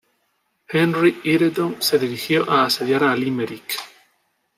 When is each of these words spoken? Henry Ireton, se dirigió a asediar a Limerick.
Henry 0.67 1.19
Ireton, 1.25 1.79
se 1.79 1.99
dirigió 1.99 2.49
a 2.49 2.65
asediar 2.65 3.03
a 3.03 3.15
Limerick. 3.15 3.77